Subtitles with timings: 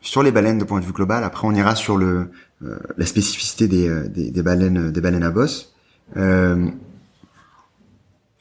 [0.00, 2.30] Sur les baleines de point de vue global, après on ira sur le
[2.64, 5.74] euh, la spécificité des, euh, des, des, baleines des baleines à bosse.
[6.16, 6.68] Euh,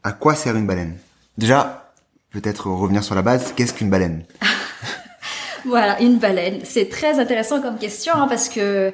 [0.03, 0.97] à quoi sert une baleine?
[1.37, 1.93] Déjà,
[2.31, 3.53] peut-être revenir sur la base.
[3.55, 4.23] Qu'est-ce qu'une baleine?
[5.65, 6.61] Voilà, une baleine.
[6.63, 8.91] C'est très intéressant comme question hein, parce que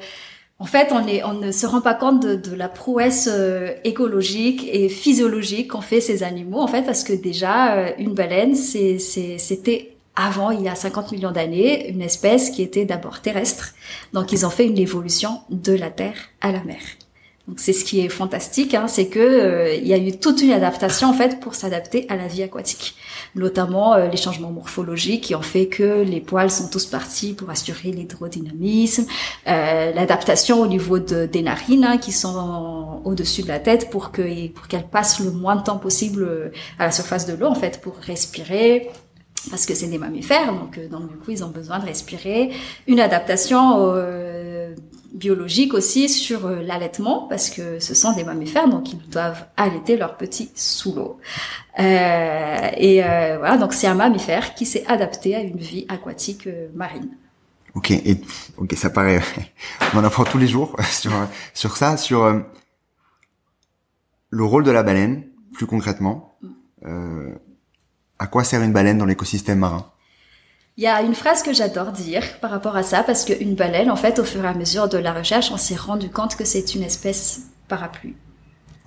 [0.60, 3.74] en fait, on, est, on ne se rend pas compte de, de la prouesse euh,
[3.84, 8.56] écologique et physiologique qu'ont fait ces animaux, en fait, parce que déjà, euh, une baleine,
[8.56, 13.76] c'était avant, il y a 50 millions d'années, une espèce qui était d'abord terrestre.
[14.14, 16.80] Donc, ils ont fait une évolution de la terre à la mer.
[17.56, 20.52] C'est ce qui est fantastique, hein, c'est que euh, il y a eu toute une
[20.52, 22.96] adaptation en fait pour s'adapter à la vie aquatique.
[23.36, 27.50] Notamment euh, les changements morphologiques qui ont fait que les poils sont tous partis pour
[27.50, 29.06] assurer l'hydrodynamisme,
[29.48, 34.12] euh, l'adaptation au niveau de, des narines hein, qui sont au-dessus de la tête pour
[34.12, 37.48] que pour qu'elles passent le moins de temps possible euh, à la surface de l'eau
[37.48, 38.90] en fait pour respirer
[39.50, 40.54] parce que c'est des mammifères.
[40.54, 42.52] Donc donc du coup ils ont besoin de respirer.
[42.88, 43.94] Une adaptation
[45.14, 50.18] biologique aussi sur l'allaitement parce que ce sont des mammifères donc ils doivent allaiter leurs
[50.18, 51.20] petits sous l'eau
[51.80, 56.48] euh, et euh, voilà, donc c'est un mammifère qui s'est adapté à une vie aquatique
[56.48, 57.10] euh, marine.
[57.76, 58.20] Ok, et
[58.58, 59.22] ok, ça paraît,
[59.94, 61.12] on en apprend tous les jours sur
[61.54, 62.42] sur ça, sur
[64.30, 66.38] le rôle de la baleine, plus concrètement.
[66.82, 67.34] Mm.
[68.20, 69.92] à quoi sert une baleine dans l'écosystème marin?
[70.78, 73.90] Il y a une phrase que j'adore dire par rapport à ça, parce qu'une baleine,
[73.90, 76.46] en fait, au fur et à mesure de la recherche, on s'est rendu compte que
[76.46, 78.16] c'est une espèce parapluie.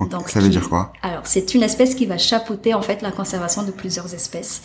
[0.09, 0.93] Donc, ça veut dire quoi?
[1.03, 4.63] Alors, c'est une espèce qui va chapeauter en fait la conservation de plusieurs espèces.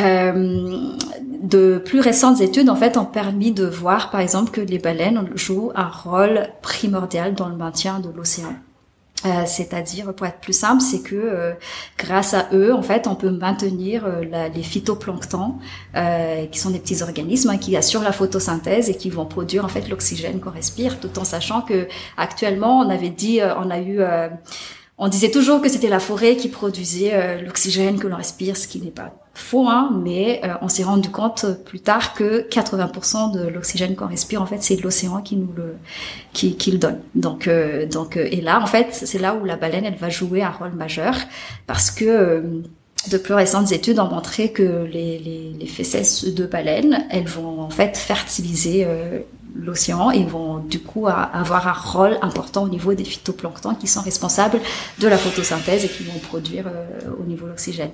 [0.00, 0.96] Euh,
[1.40, 5.30] de plus récentes études en fait ont permis de voir, par exemple, que les baleines
[5.36, 8.54] jouent un rôle primordial dans le maintien de l'océan.
[9.24, 11.52] Euh, c'est-à-dire, pour être plus simple, c'est que euh,
[11.96, 15.56] grâce à eux, en fait, on peut maintenir euh, les phytoplanctons,
[15.96, 19.64] euh, qui sont des petits organismes hein, qui assurent la photosynthèse et qui vont produire
[19.64, 23.78] en fait l'oxygène qu'on respire, tout en sachant que actuellement, on avait dit, on a
[23.80, 24.00] eu
[24.98, 28.80] on disait toujours que c'était la forêt qui produisait l'oxygène que l'on respire, ce qui
[28.80, 33.48] n'est pas faux, hein, mais euh, on s'est rendu compte plus tard que 80% de
[33.48, 35.76] l'oxygène qu'on respire, en fait, c'est l'océan qui nous le
[36.32, 37.00] qui, qui le donne.
[37.14, 40.10] Donc, euh, donc, euh, et là, en fait, c'est là où la baleine, elle va
[40.10, 41.14] jouer un rôle majeur
[41.66, 42.62] parce que
[43.10, 47.60] de plus récentes études ont montré que les, les, les fesses de baleines, elles vont
[47.60, 48.86] en fait fertiliser
[49.54, 54.00] l'océan et vont du coup avoir un rôle important au niveau des phytoplanctons qui sont
[54.00, 54.60] responsables
[54.98, 57.90] de la photosynthèse et qui vont produire euh, au niveau de l'oxygène.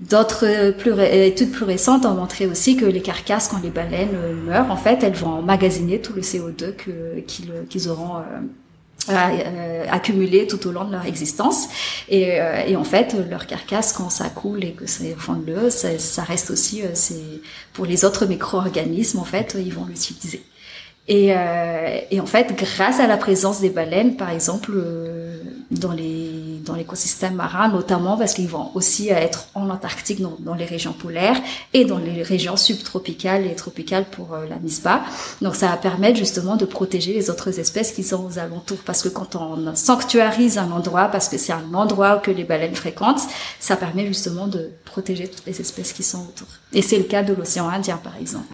[0.00, 4.14] D'autres euh, plus études plus récentes ont montré aussi que les carcasses, quand les baleines
[4.14, 6.74] euh, meurent, en fait, elles vont emmagasiner tout le CO2
[7.66, 8.22] qu'ils auront
[9.08, 11.68] accumulé tout au long de leur existence.
[12.08, 12.40] Et,
[12.76, 16.22] en fait, leur carcasse, quand ça coule et que ça fond de l'eau, ça, ça,
[16.22, 17.40] reste aussi, c'est
[17.72, 20.42] pour les autres micro-organismes, en fait, ils vont l'utiliser.
[21.10, 25.90] Et, euh, et, en fait, grâce à la présence des baleines, par exemple, euh, dans
[25.90, 26.30] les
[26.64, 30.92] dans l'écosystème marin, notamment parce qu'ils vont aussi être en Antarctique, dans, dans, les régions
[30.92, 31.40] polaires
[31.72, 35.02] et dans les régions subtropicales et tropicales pour euh, la MISPA.
[35.40, 38.78] Donc, ça va permettre justement de protéger les autres espèces qui sont aux alentours.
[38.84, 42.76] Parce que quand on sanctuarise un endroit, parce que c'est un endroit que les baleines
[42.76, 43.22] fréquentent,
[43.58, 46.46] ça permet justement de protéger toutes les espèces qui sont autour.
[46.72, 48.46] Et c'est le cas de l'océan Indien, par exemple.